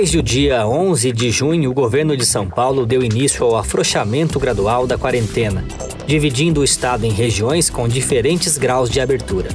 Desde 0.00 0.16
o 0.16 0.22
dia 0.22 0.64
11 0.64 1.10
de 1.10 1.28
junho, 1.28 1.72
o 1.72 1.74
governo 1.74 2.16
de 2.16 2.24
São 2.24 2.48
Paulo 2.48 2.86
deu 2.86 3.02
início 3.02 3.44
ao 3.44 3.56
afrouxamento 3.56 4.38
gradual 4.38 4.86
da 4.86 4.96
quarentena, 4.96 5.64
dividindo 6.06 6.60
o 6.60 6.64
estado 6.64 7.04
em 7.04 7.10
regiões 7.10 7.68
com 7.68 7.88
diferentes 7.88 8.56
graus 8.56 8.88
de 8.88 9.00
abertura. 9.00 9.48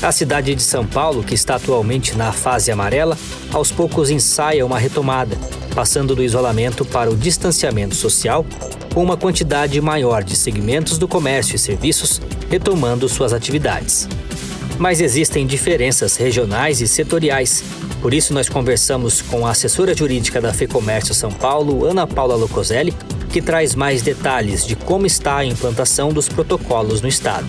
A 0.00 0.10
cidade 0.10 0.54
de 0.54 0.62
São 0.62 0.86
Paulo, 0.86 1.22
que 1.22 1.34
está 1.34 1.56
atualmente 1.56 2.16
na 2.16 2.32
fase 2.32 2.72
amarela, 2.72 3.14
aos 3.52 3.70
poucos 3.70 4.08
ensaia 4.08 4.64
uma 4.64 4.78
retomada, 4.78 5.36
passando 5.74 6.16
do 6.16 6.24
isolamento 6.24 6.82
para 6.82 7.10
o 7.10 7.16
distanciamento 7.16 7.94
social, 7.94 8.46
com 8.94 9.02
uma 9.02 9.18
quantidade 9.18 9.78
maior 9.82 10.24
de 10.24 10.34
segmentos 10.34 10.96
do 10.96 11.06
comércio 11.06 11.56
e 11.56 11.58
serviços 11.58 12.22
retomando 12.48 13.06
suas 13.06 13.34
atividades. 13.34 14.08
Mas 14.80 15.00
existem 15.00 15.46
diferenças 15.46 16.16
regionais 16.16 16.80
e 16.80 16.88
setoriais 16.88 17.62
por 18.00 18.14
isso, 18.14 18.32
nós 18.32 18.48
conversamos 18.48 19.20
com 19.20 19.46
a 19.46 19.50
assessora 19.50 19.94
jurídica 19.94 20.40
da 20.40 20.54
FEComércio 20.54 21.14
São 21.14 21.30
Paulo, 21.30 21.84
Ana 21.84 22.06
Paula 22.06 22.34
Locoselli, 22.34 22.94
que 23.30 23.42
traz 23.42 23.74
mais 23.74 24.00
detalhes 24.00 24.64
de 24.64 24.74
como 24.74 25.04
está 25.04 25.36
a 25.36 25.44
implantação 25.44 26.08
dos 26.08 26.26
protocolos 26.26 27.02
no 27.02 27.08
estado. 27.08 27.46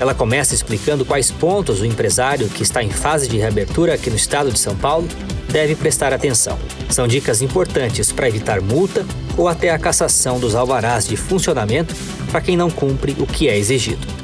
Ela 0.00 0.14
começa 0.14 0.54
explicando 0.54 1.04
quais 1.04 1.30
pontos 1.30 1.82
o 1.82 1.84
empresário 1.84 2.48
que 2.48 2.62
está 2.62 2.82
em 2.82 2.88
fase 2.88 3.28
de 3.28 3.36
reabertura 3.36 3.92
aqui 3.92 4.08
no 4.08 4.16
estado 4.16 4.50
de 4.50 4.58
São 4.58 4.74
Paulo 4.74 5.06
deve 5.52 5.74
prestar 5.74 6.14
atenção. 6.14 6.58
São 6.88 7.06
dicas 7.06 7.42
importantes 7.42 8.10
para 8.10 8.28
evitar 8.28 8.62
multa 8.62 9.04
ou 9.36 9.48
até 9.48 9.68
a 9.70 9.78
cassação 9.78 10.40
dos 10.40 10.54
alvarás 10.54 11.06
de 11.06 11.16
funcionamento 11.16 11.94
para 12.30 12.40
quem 12.40 12.56
não 12.56 12.70
cumpre 12.70 13.14
o 13.18 13.26
que 13.26 13.48
é 13.48 13.58
exigido. 13.58 14.19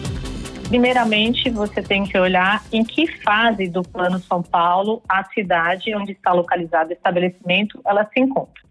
Primeiramente, 0.68 1.48
você 1.48 1.80
tem 1.80 2.04
que 2.04 2.18
olhar 2.18 2.60
em 2.72 2.82
que 2.82 3.06
fase 3.22 3.68
do 3.68 3.82
Plano 3.82 4.18
São 4.18 4.42
Paulo 4.42 5.00
a 5.08 5.22
cidade 5.24 5.94
onde 5.94 6.12
está 6.12 6.32
localizado 6.32 6.90
o 6.90 6.92
estabelecimento 6.92 7.80
ela 7.86 8.04
se 8.12 8.20
encontra. 8.20 8.62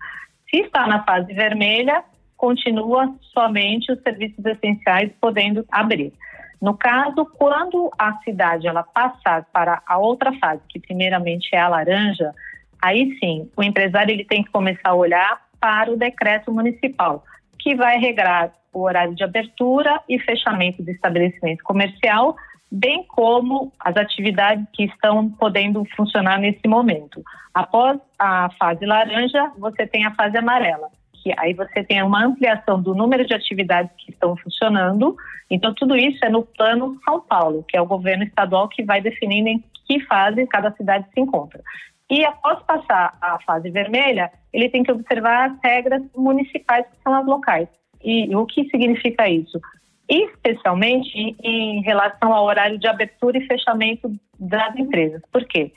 Se 0.49 0.57
está 0.57 0.85
na 0.87 1.03
fase 1.03 1.33
vermelha, 1.33 2.03
continua 2.35 3.15
somente 3.33 3.91
os 3.93 4.01
serviços 4.01 4.45
essenciais 4.45 5.11
podendo 5.21 5.65
abrir. 5.71 6.11
No 6.61 6.75
caso, 6.75 7.25
quando 7.37 7.89
a 7.97 8.17
cidade 8.19 8.67
ela 8.67 8.83
passar 8.83 9.45
para 9.53 9.81
a 9.87 9.97
outra 9.97 10.33
fase, 10.33 10.61
que 10.67 10.79
primeiramente 10.79 11.49
é 11.53 11.59
a 11.59 11.69
laranja, 11.69 12.33
aí 12.81 13.17
sim, 13.19 13.49
o 13.55 13.63
empresário 13.63 14.11
ele 14.11 14.25
tem 14.25 14.43
que 14.43 14.51
começar 14.51 14.89
a 14.89 14.95
olhar 14.95 15.41
para 15.61 15.91
o 15.91 15.97
decreto 15.97 16.51
municipal, 16.51 17.23
que 17.57 17.73
vai 17.73 17.97
regrar 17.97 18.51
o 18.75 18.83
horário 18.83 19.15
de 19.15 19.23
abertura 19.23 20.01
e 20.07 20.19
fechamento 20.19 20.83
do 20.83 20.91
estabelecimento 20.91 21.63
comercial, 21.63 22.35
bem 22.69 23.05
como 23.07 23.71
as 23.79 23.95
atividades 23.95 24.65
que 24.73 24.83
estão 24.83 25.29
podendo 25.29 25.83
funcionar 25.95 26.39
nesse 26.39 26.67
momento. 26.67 27.23
Após 27.53 27.97
a 28.19 28.49
fase 28.59 28.85
laranja, 28.85 29.51
você 29.57 29.87
tem 29.87 30.05
a 30.05 30.13
fase 30.13 30.37
amarela, 30.37 30.89
que 31.13 31.33
aí 31.37 31.53
você 31.53 31.83
tem 31.83 32.03
uma 32.03 32.25
ampliação 32.25 32.81
do 32.81 32.93
número 32.93 33.25
de 33.25 33.33
atividades 33.33 33.91
que 33.97 34.11
estão 34.11 34.35
funcionando. 34.35 35.15
Então, 35.49 35.73
tudo 35.73 35.95
isso 35.95 36.19
é 36.25 36.29
no 36.29 36.43
plano 36.43 36.99
São 37.05 37.21
Paulo, 37.21 37.63
que 37.67 37.77
é 37.77 37.81
o 37.81 37.85
governo 37.85 38.25
estadual 38.25 38.67
que 38.67 38.83
vai 38.83 38.99
definindo 38.99 39.47
em 39.47 39.63
que 39.87 40.01
fase 40.01 40.45
cada 40.47 40.71
cidade 40.71 41.05
se 41.13 41.21
encontra. 41.21 41.61
E 42.09 42.25
após 42.25 42.61
passar 42.63 43.17
a 43.21 43.39
fase 43.39 43.69
vermelha, 43.69 44.31
ele 44.51 44.69
tem 44.69 44.83
que 44.83 44.91
observar 44.91 45.49
as 45.49 45.57
regras 45.63 46.03
municipais, 46.15 46.85
que 46.87 47.01
são 47.03 47.13
as 47.13 47.25
locais. 47.25 47.67
E 48.05 48.35
o 48.35 48.45
que 48.45 48.69
significa 48.69 49.27
isso? 49.27 49.59
Especialmente 50.07 51.35
em 51.43 51.81
relação 51.81 52.31
ao 52.31 52.45
horário 52.45 52.77
de 52.77 52.87
abertura 52.87 53.39
e 53.39 53.47
fechamento 53.47 54.13
das 54.39 54.75
empresas. 54.75 55.23
Por 55.31 55.43
quê? 55.45 55.71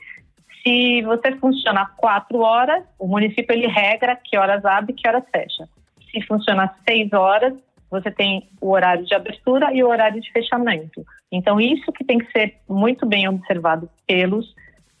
Se 0.61 1.01
você 1.01 1.35
funciona 1.37 1.89
quatro 1.97 2.41
horas, 2.41 2.83
o 2.99 3.07
município 3.07 3.51
ele 3.51 3.65
regra 3.65 4.15
que 4.15 4.37
horas 4.37 4.63
abre 4.63 4.91
e 4.91 4.95
que 4.95 5.07
horas 5.07 5.23
fecha. 5.31 5.67
Se 6.11 6.21
funciona 6.27 6.71
seis 6.87 7.11
horas, 7.13 7.53
você 7.89 8.11
tem 8.11 8.47
o 8.61 8.69
horário 8.69 9.03
de 9.05 9.15
abertura 9.15 9.73
e 9.73 9.83
o 9.83 9.87
horário 9.87 10.21
de 10.21 10.31
fechamento. 10.31 11.03
Então, 11.31 11.59
isso 11.59 11.91
que 11.91 12.03
tem 12.03 12.19
que 12.19 12.31
ser 12.31 12.55
muito 12.67 13.07
bem 13.07 13.27
observado 13.27 13.89
pelos 14.05 14.53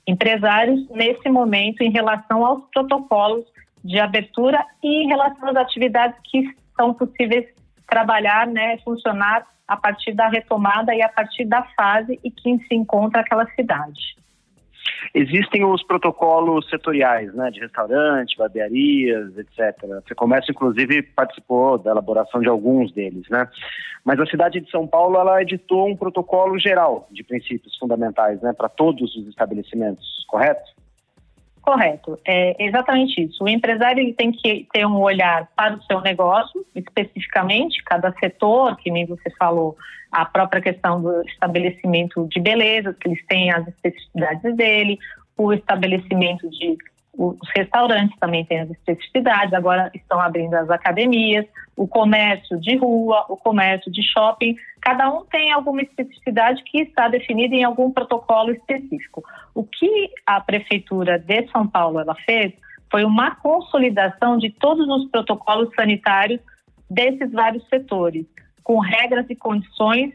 empresários 0.07 0.89
nesse 0.89 1.29
momento 1.29 1.81
em 1.81 1.91
relação 1.91 2.43
aos 2.43 2.63
protocolos 2.73 3.45
de 3.83 3.99
abertura 3.99 4.65
e 4.83 5.03
em 5.03 5.07
relação 5.07 5.49
às 5.49 5.55
atividades 5.55 6.17
que 6.23 6.43
são 6.79 6.93
possíveis 6.93 7.45
trabalhar, 7.85 8.47
né, 8.47 8.77
funcionar 8.85 9.45
a 9.67 9.75
partir 9.75 10.13
da 10.13 10.29
retomada 10.29 10.95
e 10.95 11.01
a 11.01 11.09
partir 11.09 11.43
da 11.43 11.63
fase 11.75 12.17
em 12.23 12.31
que 12.31 12.57
se 12.65 12.73
encontra 12.73 13.19
aquela 13.19 13.45
cidade. 13.47 14.17
Existem 15.13 15.65
os 15.65 15.83
protocolos 15.83 16.67
setoriais, 16.69 17.33
né, 17.33 17.51
de 17.51 17.59
restaurante, 17.59 18.37
barbearias, 18.37 19.37
etc. 19.37 19.75
Você 20.03 20.15
começa, 20.15 20.51
inclusive, 20.51 21.03
participou 21.03 21.77
da 21.77 21.91
elaboração 21.91 22.41
de 22.41 22.47
alguns 22.47 22.91
deles, 22.91 23.27
né? 23.29 23.47
Mas 24.03 24.19
a 24.19 24.25
cidade 24.25 24.59
de 24.59 24.71
São 24.71 24.87
Paulo, 24.87 25.17
ela 25.17 25.41
editou 25.41 25.87
um 25.87 25.95
protocolo 25.95 26.57
geral 26.57 27.07
de 27.11 27.23
princípios 27.23 27.77
fundamentais, 27.77 28.41
né, 28.41 28.53
para 28.53 28.69
todos 28.69 29.15
os 29.15 29.27
estabelecimentos, 29.27 30.25
correto? 30.27 30.71
Correto, 31.69 32.19
é 32.25 32.65
exatamente 32.65 33.21
isso. 33.21 33.43
O 33.43 33.47
empresário 33.47 34.01
ele 34.01 34.13
tem 34.13 34.31
que 34.31 34.65
ter 34.73 34.87
um 34.87 34.99
olhar 34.99 35.47
para 35.55 35.75
o 35.75 35.83
seu 35.83 36.01
negócio, 36.01 36.65
especificamente, 36.75 37.83
cada 37.83 38.11
setor, 38.13 38.75
que 38.77 38.89
nem 38.89 39.05
você 39.05 39.29
falou, 39.37 39.77
a 40.11 40.25
própria 40.25 40.63
questão 40.63 40.99
do 40.99 41.21
estabelecimento 41.27 42.27
de 42.27 42.39
beleza, 42.39 42.95
que 42.99 43.07
eles 43.07 43.23
têm 43.27 43.51
as 43.51 43.67
especificidades 43.67 44.55
dele, 44.57 44.97
o 45.37 45.53
estabelecimento 45.53 46.49
de 46.49 46.75
os 47.17 47.37
restaurantes 47.55 48.17
também 48.19 48.45
têm 48.45 48.61
as 48.61 48.69
especificidades, 48.69 49.53
agora 49.53 49.91
estão 49.93 50.19
abrindo 50.19 50.53
as 50.53 50.69
academias, 50.69 51.45
o 51.75 51.87
comércio 51.87 52.59
de 52.59 52.77
rua, 52.77 53.25
o 53.29 53.37
comércio 53.37 53.91
de 53.91 54.03
shopping, 54.03 54.55
cada 54.81 55.09
um 55.09 55.25
tem 55.25 55.51
alguma 55.51 55.81
especificidade 55.81 56.63
que 56.63 56.81
está 56.81 57.07
definida 57.07 57.55
em 57.55 57.63
algum 57.63 57.91
protocolo 57.91 58.51
específico. 58.51 59.23
O 59.53 59.63
que 59.63 60.09
a 60.25 60.41
prefeitura 60.41 61.17
de 61.17 61.47
São 61.51 61.67
Paulo 61.67 61.99
ela 61.99 62.15
fez 62.25 62.53
foi 62.91 63.03
uma 63.03 63.35
consolidação 63.35 64.37
de 64.37 64.49
todos 64.49 64.87
os 64.87 65.09
protocolos 65.09 65.73
sanitários 65.75 66.41
desses 66.89 67.31
vários 67.31 67.67
setores, 67.67 68.25
com 68.63 68.79
regras 68.79 69.25
e 69.29 69.35
condições 69.35 70.13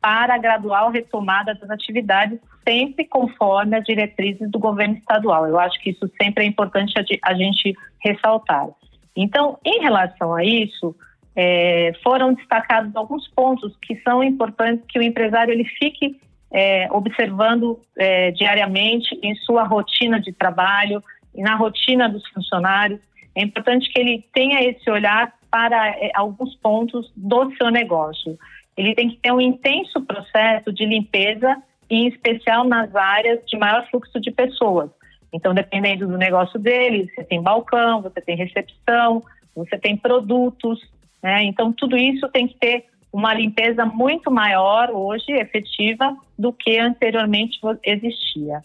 para 0.00 0.34
a 0.34 0.38
gradual 0.38 0.90
retomada 0.90 1.54
das 1.54 1.70
atividades, 1.70 2.38
sempre 2.66 3.04
conforme 3.04 3.76
as 3.76 3.84
diretrizes 3.84 4.50
do 4.50 4.58
governo 4.58 4.96
estadual. 4.96 5.46
Eu 5.46 5.58
acho 5.58 5.78
que 5.80 5.90
isso 5.90 6.10
sempre 6.20 6.44
é 6.44 6.46
importante 6.46 6.94
a 7.22 7.34
gente 7.34 7.74
ressaltar. 8.02 8.68
Então, 9.16 9.58
em 9.64 9.80
relação 9.80 10.34
a 10.34 10.44
isso, 10.44 10.94
é, 11.36 11.92
foram 12.02 12.34
destacados 12.34 12.94
alguns 12.96 13.28
pontos 13.28 13.76
que 13.82 13.96
são 14.02 14.22
importantes 14.22 14.84
que 14.88 14.98
o 14.98 15.02
empresário 15.02 15.52
ele 15.52 15.64
fique 15.64 16.18
é, 16.50 16.88
observando 16.90 17.80
é, 17.98 18.30
diariamente 18.32 19.18
em 19.22 19.34
sua 19.36 19.64
rotina 19.64 20.20
de 20.20 20.32
trabalho 20.32 21.02
e 21.34 21.42
na 21.42 21.54
rotina 21.54 22.08
dos 22.08 22.26
funcionários. 22.28 23.00
É 23.34 23.42
importante 23.42 23.92
que 23.92 24.00
ele 24.00 24.24
tenha 24.32 24.62
esse 24.62 24.88
olhar 24.90 25.32
para 25.50 25.88
é, 25.90 26.10
alguns 26.14 26.54
pontos 26.56 27.12
do 27.16 27.52
seu 27.56 27.70
negócio 27.70 28.38
ele 28.76 28.94
tem 28.94 29.10
que 29.10 29.16
ter 29.18 29.32
um 29.32 29.40
intenso 29.40 30.00
processo 30.02 30.72
de 30.72 30.84
limpeza, 30.84 31.56
em 31.88 32.08
especial 32.08 32.64
nas 32.64 32.94
áreas 32.94 33.40
de 33.46 33.56
maior 33.58 33.86
fluxo 33.90 34.20
de 34.20 34.30
pessoas. 34.30 34.90
Então, 35.32 35.52
dependendo 35.52 36.06
do 36.06 36.16
negócio 36.16 36.58
dele, 36.58 37.10
você 37.14 37.24
tem 37.24 37.42
balcão, 37.42 38.00
você 38.02 38.20
tem 38.20 38.36
recepção, 38.36 39.22
você 39.54 39.76
tem 39.78 39.96
produtos, 39.96 40.80
né? 41.22 41.42
Então, 41.44 41.72
tudo 41.72 41.96
isso 41.96 42.28
tem 42.28 42.46
que 42.46 42.56
ter 42.56 42.86
uma 43.12 43.32
limpeza 43.32 43.84
muito 43.84 44.30
maior 44.30 44.90
hoje, 44.90 45.30
efetiva, 45.32 46.16
do 46.38 46.52
que 46.52 46.78
anteriormente 46.78 47.58
existia. 47.84 48.62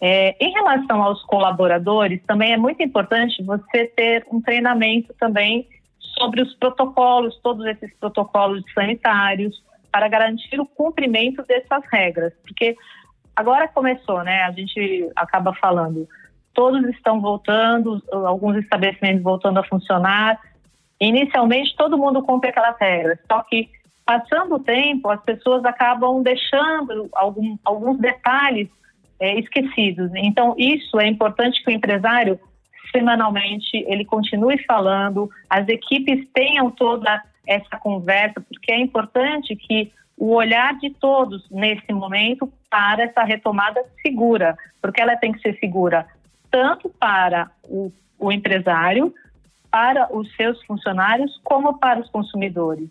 É, 0.00 0.36
em 0.38 0.52
relação 0.52 1.02
aos 1.02 1.22
colaboradores, 1.22 2.22
também 2.26 2.52
é 2.52 2.56
muito 2.56 2.82
importante 2.82 3.42
você 3.42 3.86
ter 3.86 4.26
um 4.30 4.40
treinamento 4.40 5.14
também 5.18 5.66
sobre 6.18 6.42
os 6.42 6.54
protocolos, 6.54 7.38
todos 7.42 7.64
esses 7.66 7.92
protocolos 7.98 8.62
sanitários, 8.74 9.62
para 9.96 10.08
garantir 10.08 10.60
o 10.60 10.66
cumprimento 10.66 11.42
dessas 11.44 11.82
regras, 11.90 12.30
porque 12.42 12.76
agora 13.34 13.66
começou, 13.66 14.22
né? 14.22 14.42
A 14.42 14.52
gente 14.52 15.10
acaba 15.16 15.54
falando, 15.54 16.06
todos 16.52 16.86
estão 16.90 17.18
voltando, 17.18 18.02
alguns 18.12 18.58
estabelecimentos 18.58 19.22
voltando 19.22 19.58
a 19.58 19.64
funcionar. 19.64 20.38
Inicialmente, 21.00 21.74
todo 21.78 21.96
mundo 21.96 22.22
cumpre 22.22 22.50
aquelas 22.50 22.78
regras, 22.78 23.18
só 23.26 23.42
que 23.44 23.70
passando 24.04 24.56
o 24.56 24.62
tempo, 24.62 25.08
as 25.08 25.22
pessoas 25.22 25.64
acabam 25.64 26.22
deixando 26.22 27.08
algum, 27.14 27.56
alguns 27.64 27.98
detalhes 27.98 28.68
é, 29.18 29.40
esquecidos. 29.40 30.10
Então, 30.14 30.54
isso 30.58 31.00
é 31.00 31.06
importante 31.06 31.64
que 31.64 31.70
o 31.70 31.74
empresário 31.74 32.38
semanalmente 32.92 33.82
ele 33.88 34.04
continue 34.04 34.62
falando, 34.64 35.30
as 35.48 35.66
equipes 35.68 36.28
tenham 36.34 36.70
toda 36.70 37.22
essa 37.46 37.76
conversa, 37.78 38.40
porque 38.40 38.72
é 38.72 38.78
importante 38.78 39.54
que 39.54 39.92
o 40.16 40.34
olhar 40.34 40.74
de 40.78 40.90
todos 40.90 41.48
nesse 41.50 41.92
momento 41.92 42.50
para 42.70 43.04
essa 43.04 43.22
retomada 43.22 43.84
segura, 44.00 44.56
porque 44.80 45.00
ela 45.00 45.16
tem 45.16 45.32
que 45.32 45.40
ser 45.40 45.58
segura 45.58 46.06
tanto 46.50 46.88
para 46.88 47.50
o, 47.64 47.92
o 48.18 48.32
empresário, 48.32 49.12
para 49.70 50.14
os 50.14 50.34
seus 50.36 50.62
funcionários, 50.64 51.38
como 51.44 51.78
para 51.78 52.00
os 52.00 52.08
consumidores. 52.08 52.88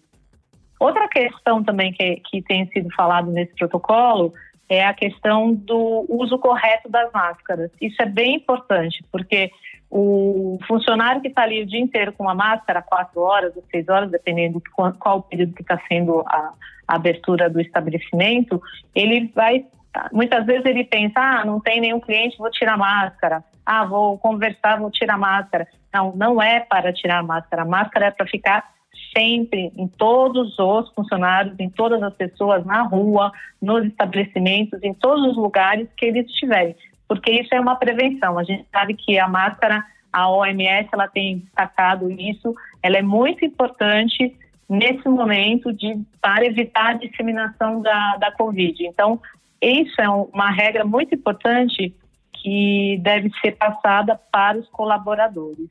Outra 0.79 1.07
questão 1.07 1.63
também 1.63 1.91
que, 1.91 2.17
que 2.29 2.41
tem 2.43 2.67
sido 2.67 2.93
falado 2.93 3.31
nesse 3.31 3.55
protocolo 3.55 4.33
é 4.69 4.85
a 4.85 4.93
questão 4.93 5.53
do 5.53 6.05
uso 6.09 6.37
correto 6.37 6.89
das 6.89 7.11
máscaras. 7.11 7.71
Isso 7.81 7.99
é 8.01 8.05
bem 8.05 8.35
importante, 8.35 9.03
porque 9.11 9.51
o 9.97 10.59
funcionário 10.67 11.21
que 11.21 11.29
está 11.29 11.43
ali 11.43 11.63
o 11.63 11.65
dia 11.65 11.79
inteiro 11.79 12.11
com 12.11 12.23
uma 12.23 12.35
máscara, 12.35 12.81
quatro 12.81 13.21
horas 13.21 13.55
ou 13.55 13.63
seis 13.71 13.87
horas, 13.87 14.11
dependendo 14.11 14.59
de 14.59 14.69
qual, 14.71 14.91
qual 14.91 15.17
o 15.19 15.23
período 15.23 15.53
que 15.53 15.61
está 15.61 15.79
sendo 15.87 16.19
a, 16.27 16.51
a, 16.85 16.95
abertura 16.95 17.49
do 17.49 17.61
estabelecimento, 17.61 18.61
ele 18.93 19.31
vai. 19.33 19.65
Muitas 20.11 20.45
vezes 20.45 20.65
ele 20.65 20.83
pensa: 20.83 21.13
ah, 21.15 21.45
não 21.45 21.61
tem 21.61 21.79
nenhum 21.79 22.01
cliente, 22.01 22.37
vou 22.37 22.51
tirar 22.51 22.77
máscara. 22.77 23.41
Ah, 23.65 23.85
vou 23.85 24.17
conversar, 24.17 24.81
vou 24.81 24.91
tirar 24.91 25.17
máscara. 25.17 25.65
Não, 25.93 26.13
não 26.13 26.41
é 26.41 26.59
para 26.59 26.91
tirar 26.91 27.23
máscara. 27.23 27.61
A 27.61 27.65
máscara 27.65 28.07
é 28.07 28.11
para 28.11 28.27
ficar 28.27 28.69
sempre 29.17 29.71
em 29.77 29.87
todos 29.87 30.59
os 30.59 30.89
funcionários, 30.91 31.55
em 31.57 31.69
todas 31.69 32.03
as 32.03 32.13
pessoas 32.13 32.65
na 32.65 32.81
rua, 32.81 33.31
nos 33.61 33.85
estabelecimentos, 33.85 34.77
em 34.83 34.93
todos 34.93 35.25
os 35.31 35.37
lugares 35.37 35.87
que 35.95 36.05
eles 36.05 36.25
estiverem 36.25 36.75
porque 37.07 37.31
isso 37.31 37.53
é 37.53 37.59
uma 37.59 37.75
prevenção. 37.75 38.37
A 38.37 38.43
gente 38.43 38.65
sabe 38.71 38.95
que 38.95 39.17
a 39.19 39.27
máscara, 39.27 39.83
a 40.11 40.29
OMS, 40.29 40.89
ela 40.91 41.07
tem 41.07 41.39
destacado 41.39 42.09
isso, 42.11 42.55
ela 42.81 42.97
é 42.97 43.01
muito 43.01 43.45
importante 43.45 44.35
nesse 44.67 45.07
momento 45.07 45.71
de 45.71 46.01
para 46.21 46.45
evitar 46.45 46.91
a 46.91 46.93
disseminação 46.93 47.81
da, 47.81 48.17
da 48.17 48.31
Covid. 48.31 48.85
Então, 48.85 49.19
isso 49.61 50.01
é 50.01 50.09
uma 50.09 50.49
regra 50.49 50.83
muito 50.83 51.13
importante 51.13 51.93
que 52.33 52.99
deve 53.01 53.31
ser 53.41 53.53
passada 53.53 54.19
para 54.31 54.57
os 54.57 54.67
colaboradores. 54.69 55.69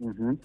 Uhum. 0.00 0.36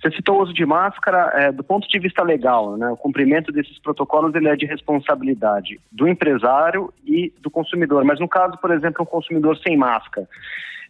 Você 0.00 0.12
citou 0.12 0.38
o 0.38 0.42
uso 0.42 0.54
de 0.54 0.64
máscara, 0.64 1.32
é, 1.34 1.52
do 1.52 1.64
ponto 1.64 1.88
de 1.88 1.98
vista 1.98 2.22
legal, 2.22 2.76
né, 2.76 2.88
o 2.90 2.96
cumprimento 2.96 3.50
desses 3.50 3.78
protocolos 3.80 4.34
ele 4.34 4.48
é 4.48 4.54
de 4.54 4.64
responsabilidade 4.64 5.80
do 5.90 6.06
empresário 6.06 6.92
e 7.04 7.32
do 7.40 7.50
consumidor. 7.50 8.04
Mas 8.04 8.20
no 8.20 8.28
caso, 8.28 8.56
por 8.58 8.70
exemplo, 8.70 9.02
um 9.02 9.06
consumidor 9.06 9.58
sem 9.58 9.76
máscara, 9.76 10.28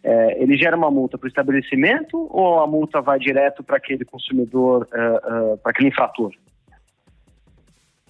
é, 0.03 0.41
ele 0.41 0.55
gera 0.55 0.77
uma 0.77 0.91
multa 0.91 1.17
para 1.17 1.25
o 1.25 1.27
estabelecimento 1.27 2.27
ou 2.29 2.59
a 2.61 2.67
multa 2.67 3.01
vai 3.01 3.19
direto 3.19 3.63
para 3.63 3.77
aquele 3.77 4.05
consumidor, 4.05 4.87
é, 4.93 4.97
é 4.97 5.57
para 5.57 5.71
aquele 5.71 5.89
infrator? 5.89 6.31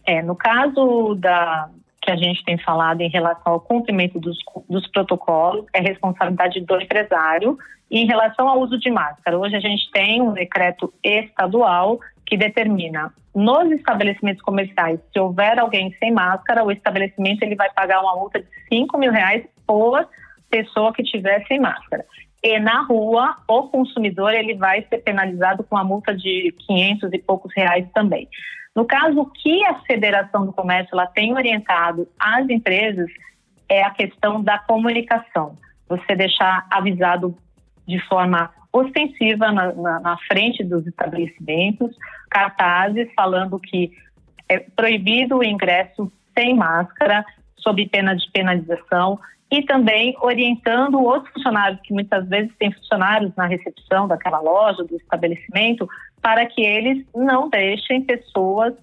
É, 0.06 0.22
no 0.22 0.36
caso 0.36 1.16
da, 1.16 1.70
que 2.10 2.12
a 2.12 2.16
gente 2.16 2.44
tem 2.44 2.58
falado 2.58 3.02
em 3.02 3.10
relação 3.10 3.54
ao 3.54 3.60
cumprimento 3.60 4.20
dos, 4.20 4.38
dos 4.68 4.88
protocolos 4.88 5.66
é 5.74 5.80
responsabilidade 5.80 6.60
do 6.62 6.82
empresário. 6.82 7.58
E 7.92 8.00
em 8.00 8.08
relação 8.08 8.48
ao 8.48 8.60
uso 8.60 8.80
de 8.80 8.90
máscara, 8.90 9.38
hoje 9.38 9.56
a 9.56 9.60
gente 9.60 9.92
tem 9.92 10.22
um 10.22 10.34
decreto 10.34 10.92
estadual 11.04 12.00
que 12.26 12.36
determina 12.36 13.14
nos 13.36 13.72
estabelecimentos 13.72 14.42
comerciais, 14.42 15.00
se 15.14 15.20
houver 15.20 15.60
alguém 15.60 15.96
sem 16.00 16.12
máscara, 16.12 16.64
o 16.64 16.72
estabelecimento 16.72 17.44
ele 17.44 17.56
vai 17.56 17.70
pagar 17.72 18.02
uma 18.02 18.16
multa 18.16 18.40
de 18.40 18.48
5 18.70 18.98
mil 18.98 19.12
reais 19.12 19.44
por 19.68 20.08
pessoa 20.50 20.92
que 20.92 21.04
tiver 21.04 21.46
sem 21.48 21.60
máscara. 21.60 22.04
E 22.44 22.60
na 22.60 22.84
rua, 22.84 23.36
o 23.48 23.64
consumidor 23.64 24.34
ele 24.34 24.56
vai 24.56 24.84
ser 24.90 25.00
penalizado 25.00 25.64
com 25.64 25.76
uma 25.76 25.84
multa 25.84 26.16
de 26.16 26.54
500 26.68 27.14
e 27.14 27.20
poucos 27.20 27.52
reais 27.56 27.86
também. 27.94 28.28
No 28.76 28.86
caso, 28.86 29.20
o 29.20 29.26
que 29.26 29.66
a 29.66 29.82
Federação 29.82 30.46
do 30.46 30.54
Comércio 30.54 30.94
ela 30.94 31.08
tem 31.08 31.34
orientado 31.34 32.08
às 32.20 32.50
empresas 32.50 33.10
é 33.68 33.84
a 33.84 33.92
questão 33.92 34.42
da 34.42 34.58
comunicação. 34.60 35.58
Você 35.88 36.16
deixar 36.16 36.68
avisado 36.70 37.36
de 37.88 38.00
forma 38.08 38.52
ostensiva 38.72 39.52
na, 39.52 39.74
na, 39.74 40.00
na 40.00 40.18
frente 40.28 40.64
dos 40.64 40.86
estabelecimentos, 40.86 41.96
cartazes 42.30 43.10
falando 43.16 43.60
que 43.60 43.92
é 44.48 44.60
proibido 44.60 45.38
o 45.38 45.44
ingresso 45.44 46.12
sem 46.38 46.56
máscara, 46.56 47.26
sob 47.58 47.86
pena 47.88 48.16
de 48.16 48.30
penalização, 48.32 49.20
e 49.52 49.64
também 49.64 50.16
orientando 50.22 51.02
os 51.02 51.28
funcionários, 51.30 51.82
que 51.82 51.94
muitas 51.94 52.28
vezes 52.28 52.52
têm 52.60 52.72
funcionários 52.72 53.36
na 53.36 53.48
recepção 53.48 54.08
daquela 54.08 54.40
loja, 54.40 54.84
do 54.84 54.96
estabelecimento, 54.96 55.88
para 56.22 56.46
que 56.46 56.62
eles 56.62 57.04
não 57.16 57.50
deixem 57.50 58.02
pessoas 58.02 58.74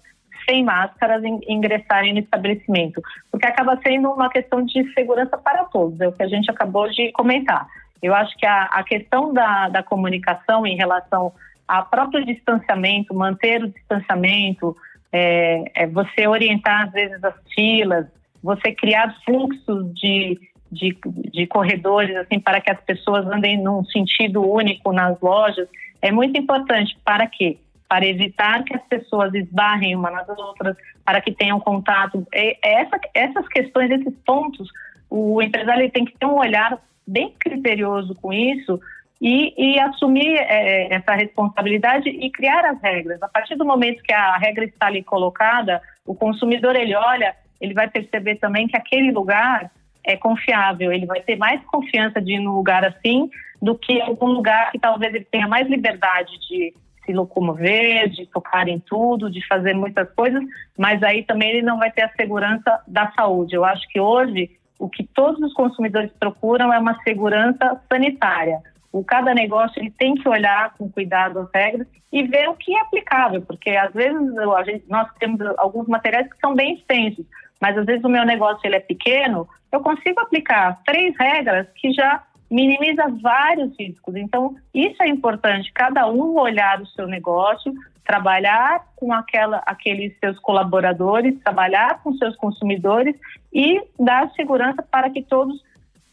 sem 0.47 0.63
máscaras 0.63 1.23
ingressarem 1.47 2.13
no 2.13 2.19
estabelecimento, 2.19 3.01
porque 3.31 3.45
acaba 3.45 3.79
sendo 3.85 4.09
uma 4.09 4.29
questão 4.29 4.63
de 4.63 4.93
segurança 4.93 5.37
para 5.37 5.65
todos, 5.65 5.99
é 5.99 6.07
o 6.07 6.11
que 6.11 6.23
a 6.23 6.27
gente 6.27 6.49
acabou 6.49 6.89
de 6.89 7.11
comentar. 7.11 7.67
Eu 8.01 8.13
acho 8.13 8.35
que 8.37 8.45
a, 8.45 8.63
a 8.65 8.83
questão 8.83 9.33
da, 9.33 9.69
da 9.69 9.83
comunicação 9.83 10.65
em 10.65 10.77
relação 10.77 11.33
ao 11.67 11.85
próprio 11.87 12.25
distanciamento, 12.25 13.13
manter 13.13 13.63
o 13.63 13.67
distanciamento, 13.67 14.75
é, 15.11 15.63
é 15.75 15.87
você 15.87 16.27
orientar 16.27 16.85
às 16.85 16.91
vezes 16.91 17.21
as 17.23 17.35
filas, 17.53 18.05
você 18.41 18.71
criar 18.71 19.13
fluxos 19.25 19.93
de, 19.93 20.39
de, 20.71 20.97
de 21.31 21.47
corredores 21.47 22.15
assim 22.17 22.39
para 22.39 22.59
que 22.59 22.71
as 22.71 22.79
pessoas 22.81 23.25
andem 23.27 23.61
num 23.61 23.83
sentido 23.85 24.41
único 24.41 24.91
nas 24.91 25.19
lojas 25.21 25.67
é 26.01 26.11
muito 26.11 26.39
importante 26.39 26.97
para 27.03 27.27
quê? 27.27 27.57
Para 27.89 28.05
evitar 28.05 28.63
que 28.63 28.75
as 28.75 28.83
pessoas 28.83 29.33
esbarrem 29.33 29.95
uma 29.95 30.11
nas 30.11 30.27
outras, 30.29 30.75
para 31.05 31.21
que 31.21 31.31
tenham 31.31 31.59
contato. 31.59 32.25
Essa, 32.31 32.99
essas 33.13 33.47
questões, 33.47 33.89
esses 33.91 34.13
pontos, 34.25 34.69
o 35.09 35.41
empresário 35.41 35.89
tem 35.89 36.05
que 36.05 36.17
ter 36.17 36.25
um 36.25 36.37
olhar 36.37 36.77
bem 37.07 37.33
criterioso 37.39 38.13
com 38.15 38.33
isso 38.33 38.79
e, 39.21 39.53
e 39.57 39.79
assumir 39.79 40.35
é, 40.35 40.93
essa 40.93 41.13
responsabilidade 41.13 42.09
e 42.09 42.29
criar 42.29 42.65
as 42.65 42.81
regras. 42.81 43.21
A 43.23 43.27
partir 43.27 43.55
do 43.55 43.65
momento 43.65 44.03
que 44.03 44.13
a 44.13 44.37
regra 44.37 44.65
está 44.65 44.87
ali 44.87 45.01
colocada, 45.01 45.81
o 46.05 46.13
consumidor 46.13 46.75
ele 46.75 46.95
olha, 46.95 47.35
ele 47.59 47.73
vai 47.73 47.89
perceber 47.89 48.35
também 48.35 48.67
que 48.67 48.77
aquele 48.77 49.11
lugar 49.11 49.71
é 50.07 50.15
confiável, 50.15 50.91
ele 50.91 51.05
vai 51.05 51.21
ter 51.21 51.35
mais 51.35 51.61
confiança 51.65 52.21
de 52.21 52.33
ir 52.33 52.39
num 52.39 52.53
lugar 52.53 52.85
assim 52.85 53.29
do 53.61 53.77
que 53.77 54.01
algum 54.01 54.27
lugar 54.27 54.71
que 54.71 54.79
talvez 54.79 55.13
ele 55.13 55.27
tenha 55.29 55.47
mais 55.47 55.67
liberdade 55.67 56.31
de 56.47 56.73
se 57.05 57.13
locomover, 57.13 58.09
de 58.09 58.25
tocar 58.27 58.67
em 58.67 58.79
tudo, 58.79 59.29
de 59.29 59.45
fazer 59.47 59.73
muitas 59.73 60.09
coisas, 60.13 60.41
mas 60.77 61.01
aí 61.03 61.23
também 61.23 61.49
ele 61.49 61.61
não 61.61 61.77
vai 61.77 61.91
ter 61.91 62.03
a 62.03 62.11
segurança 62.13 62.81
da 62.87 63.11
saúde. 63.11 63.55
Eu 63.55 63.65
acho 63.65 63.87
que 63.89 63.99
hoje 63.99 64.49
o 64.79 64.89
que 64.89 65.03
todos 65.03 65.41
os 65.41 65.53
consumidores 65.53 66.11
procuram 66.19 66.71
é 66.71 66.79
uma 66.79 67.01
segurança 67.03 67.81
sanitária. 67.91 68.59
O 68.91 69.03
cada 69.03 69.33
negócio 69.33 69.79
ele 69.81 69.91
tem 69.91 70.15
que 70.15 70.27
olhar 70.27 70.73
com 70.77 70.89
cuidado 70.89 71.39
as 71.39 71.49
regras 71.53 71.87
e 72.11 72.23
ver 72.23 72.49
o 72.49 72.55
que 72.55 72.75
é 72.75 72.81
aplicável, 72.81 73.41
porque 73.41 73.71
às 73.71 73.93
vezes 73.93 74.21
gente, 74.65 74.85
nós 74.87 75.09
temos 75.19 75.39
alguns 75.57 75.87
materiais 75.87 76.31
que 76.31 76.39
são 76.39 76.55
bem 76.55 76.75
extensos, 76.75 77.25
mas 77.61 77.77
às 77.77 77.85
vezes 77.85 78.03
o 78.03 78.09
meu 78.09 78.25
negócio 78.25 78.61
ele 78.63 78.75
é 78.75 78.79
pequeno, 78.79 79.47
eu 79.71 79.81
consigo 79.81 80.19
aplicar 80.19 80.79
três 80.85 81.15
regras 81.17 81.67
que 81.75 81.91
já 81.91 82.23
minimiza 82.49 83.03
vários 83.21 83.77
riscos. 83.77 84.15
Então, 84.15 84.55
isso 84.73 85.01
é 85.03 85.07
importante, 85.07 85.71
cada 85.73 86.07
um 86.07 86.37
olhar 86.39 86.81
o 86.81 86.87
seu 86.87 87.07
negócio, 87.07 87.73
trabalhar 88.05 88.85
com 88.95 89.11
aquela, 89.11 89.61
aqueles 89.65 90.17
seus 90.19 90.39
colaboradores, 90.39 91.37
trabalhar 91.43 92.01
com 92.01 92.13
seus 92.13 92.35
consumidores 92.37 93.15
e 93.53 93.81
dar 93.99 94.31
segurança 94.31 94.81
para 94.81 95.09
que 95.09 95.21
todos 95.21 95.61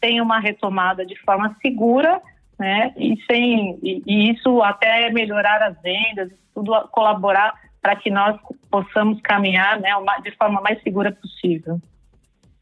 tenham 0.01 0.25
uma 0.25 0.39
retomada 0.39 1.05
de 1.05 1.15
forma 1.21 1.55
segura, 1.61 2.21
né? 2.59 2.93
E 2.97 3.17
sem 3.25 3.79
e, 3.81 4.03
e 4.05 4.31
isso 4.31 4.61
até 4.61 5.09
melhorar 5.09 5.63
as 5.63 5.81
vendas, 5.81 6.31
tudo 6.53 6.73
colaborar 6.91 7.53
para 7.85 7.95
que 7.97 8.09
nós 8.09 8.35
possamos 8.71 9.21
caminhar, 9.21 9.79
né, 9.79 9.91
de 10.23 10.31
forma 10.31 10.59
mais 10.59 10.81
segura 10.81 11.11
possível. 11.11 11.79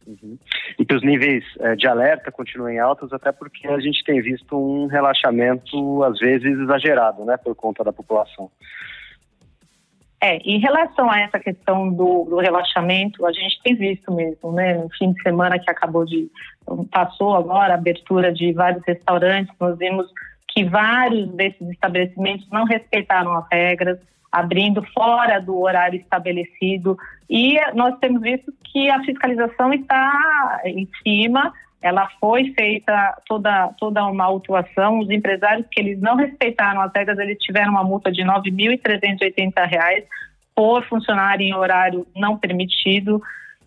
Uhum. 0.06 0.38
E 0.78 0.86
que 0.86 0.94
os 0.94 1.02
níveis 1.02 1.46
é, 1.62 1.78
de 1.78 1.88
alerta 1.88 2.30
continuem 2.30 2.78
altos, 2.78 3.14
até 3.14 3.32
porque 3.32 3.66
a 3.70 3.80
gente 3.80 4.04
tem 4.04 4.22
visto 4.22 4.54
um 4.58 4.88
relaxamento, 4.88 6.04
às 6.04 6.20
vezes, 6.20 6.60
exagerado, 6.60 7.24
né, 7.24 7.38
por 7.38 7.56
conta 7.56 7.86
da 7.86 7.94
população. 7.94 8.52
É, 10.20 10.40
em 10.40 10.60
relação 10.60 11.10
a 11.10 11.22
essa 11.22 11.40
questão 11.40 11.90
do, 11.90 12.26
do, 12.26 12.40
relaxamento, 12.40 13.26
a 13.26 13.32
gente 13.32 13.62
tem 13.64 13.76
visto 13.76 14.14
mesmo, 14.14 14.52
né? 14.52 14.74
No 14.74 14.90
fim 14.90 15.14
de 15.14 15.22
semana 15.22 15.58
que 15.58 15.72
acabou 15.72 16.04
de. 16.04 16.30
passou 16.92 17.34
agora 17.34 17.74
a 17.74 17.78
abertura 17.78 18.34
de 18.34 18.52
vários 18.52 18.84
restaurantes, 18.86 19.56
nós 19.58 19.78
vimos 19.78 20.06
que 20.50 20.66
vários 20.66 21.30
desses 21.34 21.70
estabelecimentos 21.70 22.48
não 22.50 22.66
respeitaram 22.66 23.34
as 23.38 23.46
regras, 23.50 24.00
abrindo 24.34 24.84
fora 24.96 25.40
do 25.40 25.62
horário 25.62 26.00
estabelecido. 26.00 26.98
E 27.30 27.56
nós 27.76 27.96
temos 28.00 28.20
visto 28.20 28.52
que 28.64 28.90
a 28.90 29.00
fiscalização 29.04 29.72
está 29.72 30.60
em 30.66 30.90
cima, 31.04 31.54
ela 31.84 32.10
foi 32.20 32.52
feita 32.54 33.16
toda, 33.28 33.68
toda 33.78 34.04
uma 34.06 34.24
autuação. 34.24 35.00
Os 35.00 35.10
empresários 35.12 35.68
que 35.70 35.80
eles 35.80 36.02
não 36.02 36.16
respeitaram 36.16 36.82
as 36.82 36.92
regras, 36.96 37.20
eles 37.20 37.38
tiveram 37.38 37.74
uma 37.74 37.84
multa 37.84 38.12
de 38.12 38.24
R$ 38.24 38.30
9.380 38.30 40.04
por 40.56 40.84
funcionário 40.86 41.46
em 41.46 41.54
horário 41.54 42.08
não 42.16 42.36
permitido. 42.36 43.22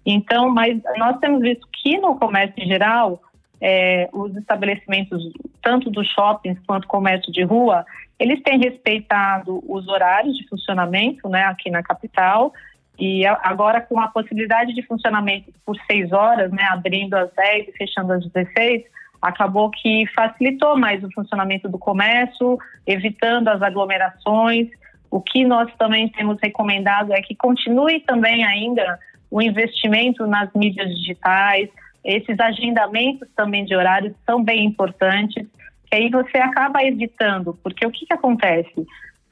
Então, 0.04 0.50
mas 0.50 0.76
nós 0.96 1.18
temos 1.18 1.42
visto 1.42 1.68
que 1.80 1.96
no 1.98 2.16
comércio 2.16 2.60
em 2.60 2.66
geral, 2.66 3.20
é, 3.60 4.08
os 4.12 4.34
estabelecimentos, 4.34 5.22
tanto 5.62 5.90
dos 5.90 6.08
shoppings 6.08 6.58
quanto 6.66 6.88
comércio 6.88 7.32
de 7.32 7.44
rua, 7.44 7.84
eles 8.18 8.42
têm 8.42 8.58
respeitado 8.58 9.62
os 9.68 9.86
horários 9.88 10.36
de 10.36 10.48
funcionamento 10.48 11.28
né, 11.28 11.44
aqui 11.44 11.70
na 11.70 11.82
capital. 11.82 12.52
E 12.98 13.26
agora, 13.26 13.80
com 13.80 14.00
a 14.00 14.08
possibilidade 14.08 14.72
de 14.74 14.82
funcionamento 14.82 15.52
por 15.64 15.76
seis 15.86 16.12
horas, 16.12 16.50
né, 16.50 16.64
abrindo 16.70 17.14
às 17.14 17.30
10 17.34 17.68
e 17.68 17.72
fechando 17.72 18.12
às 18.14 18.26
16, 18.26 18.84
acabou 19.20 19.70
que 19.70 20.06
facilitou 20.14 20.78
mais 20.78 21.04
o 21.04 21.12
funcionamento 21.12 21.68
do 21.68 21.78
comércio, 21.78 22.58
evitando 22.86 23.48
as 23.48 23.60
aglomerações. 23.60 24.68
O 25.10 25.20
que 25.20 25.44
nós 25.44 25.70
também 25.76 26.08
temos 26.08 26.38
recomendado 26.42 27.12
é 27.12 27.20
que 27.20 27.34
continue 27.34 28.00
também 28.00 28.44
ainda 28.44 28.98
o 29.30 29.42
investimento 29.42 30.26
nas 30.26 30.50
mídias 30.54 30.88
digitais, 30.96 31.68
esses 32.06 32.38
agendamentos 32.38 33.28
também 33.34 33.64
de 33.64 33.74
horários 33.74 34.14
são 34.24 34.42
bem 34.42 34.64
importantes, 34.64 35.44
que 35.86 35.96
aí 35.96 36.10
você 36.10 36.38
acaba 36.38 36.82
evitando, 36.84 37.58
porque 37.62 37.86
o 37.86 37.90
que, 37.90 38.06
que 38.06 38.12
acontece? 38.12 38.86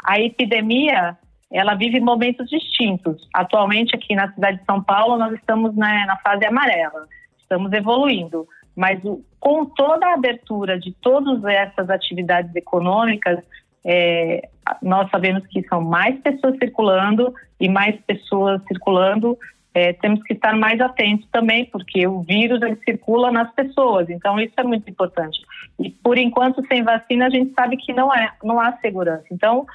A 0.05 0.21
epidemia, 0.21 1.17
ela 1.53 1.75
vive 1.75 2.01
momentos 2.01 2.49
distintos. 2.49 3.29
Atualmente, 3.35 3.95
aqui 3.95 4.15
na 4.15 4.33
cidade 4.33 4.59
de 4.59 4.65
São 4.65 4.83
Paulo, 4.83 5.19
nós 5.19 5.33
estamos 5.35 5.75
né, 5.77 6.05
na 6.07 6.17
fase 6.19 6.45
amarela, 6.45 7.07
estamos 7.39 7.73
evoluindo. 7.73 8.47
Mas 8.77 9.01
com 9.39 9.65
toda 9.67 10.07
a 10.07 10.15
abertura 10.15 10.79
de 10.79 10.93
todas 10.93 11.45
essas 11.45 11.89
atividades 11.91 12.55
econômicas, 12.55 13.39
é, 13.85 14.49
nós 14.83 15.11
sabemos 15.11 15.47
que 15.47 15.63
são 15.69 15.81
mais 15.81 16.19
pessoas 16.21 16.57
circulando 16.59 17.33
e 17.61 17.69
mais 17.69 17.95
pessoas 18.07 18.61
circulando 18.67 19.39
é, 19.75 19.93
temos 19.93 20.23
que 20.23 20.35
estar 20.35 20.57
mais 20.57 20.81
atentos 20.81 21.29
também, 21.33 21.65
porque 21.67 22.07
o 22.07 22.21
vírus 22.23 22.63
ele 22.63 22.77
circula 22.85 23.33
nas 23.33 23.53
pessoas, 23.53 24.09
então 24.09 24.39
isso 24.39 24.55
é 24.57 24.63
muito 24.63 24.89
importante. 24.89 25.41
E 25.81 25.91
por 25.91 26.17
enquanto, 26.17 26.65
sem 26.69 26.85
vacina, 26.85 27.27
a 27.27 27.31
gente 27.31 27.53
sabe 27.55 27.77
que 27.77 27.93
não, 27.93 28.15
é, 28.15 28.33
não 28.43 28.61
há 28.61 28.77
segurança. 28.77 29.27
Então, 29.33 29.67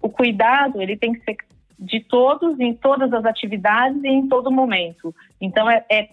o 0.00 0.08
cuidado 0.08 0.82
ele 0.82 0.96
tem 0.96 1.12
que 1.12 1.20
ser 1.20 1.36
de 1.78 2.00
todos, 2.00 2.58
em 2.58 2.74
todas 2.74 3.12
as 3.12 3.24
atividades 3.24 4.02
e 4.02 4.08
em 4.08 4.28
todo 4.28 4.50
momento. 4.50 5.14
Então, 5.40 5.70
é, 5.70 5.84
é 5.88 6.08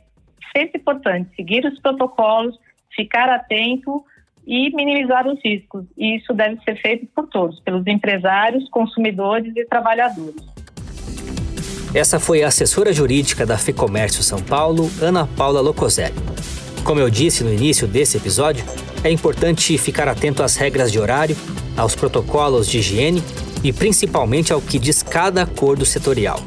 sempre 0.55 0.79
importante 0.79 1.35
seguir 1.35 1.65
os 1.65 1.79
protocolos, 1.79 2.57
ficar 2.95 3.29
atento 3.29 4.03
e 4.45 4.75
minimizar 4.75 5.27
os 5.27 5.39
riscos. 5.43 5.85
E 5.97 6.15
isso 6.15 6.33
deve 6.33 6.61
ser 6.63 6.75
feito 6.81 7.07
por 7.07 7.27
todos, 7.27 7.59
pelos 7.61 7.85
empresários, 7.87 8.67
consumidores 8.69 9.55
e 9.55 9.65
trabalhadores. 9.65 10.58
Essa 11.93 12.19
foi 12.19 12.43
a 12.43 12.47
assessora 12.49 12.93
jurídica 12.93 13.45
da 13.45 13.57
FEComércio 13.57 14.21
São 14.21 14.39
Paulo, 14.39 14.91
Ana 15.01 15.25
Paula 15.25 15.59
Locoselli. 15.59 16.13
Como 16.83 16.99
eu 16.99 17.09
disse 17.09 17.43
no 17.43 17.51
início 17.51 17.87
desse 17.87 18.17
episódio, 18.17 18.63
é 19.03 19.09
importante 19.09 19.75
ficar 19.77 20.07
atento 20.07 20.43
às 20.43 20.55
regras 20.55 20.91
de 20.91 20.99
horário, 20.99 21.35
aos 21.75 21.95
protocolos 21.95 22.67
de 22.67 22.79
higiene 22.79 23.23
e 23.63 23.73
principalmente 23.73 24.53
ao 24.53 24.61
que 24.61 24.77
diz 24.77 25.01
cada 25.01 25.41
acordo 25.43 25.83
setorial. 25.83 26.39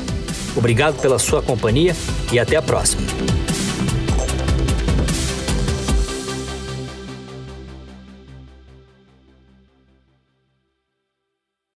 Obrigado 0.55 1.01
pela 1.01 1.19
sua 1.19 1.41
companhia 1.41 1.97
e 2.31 2.39
até 2.39 2.57
a 2.57 2.63
próxima. 2.63 3.03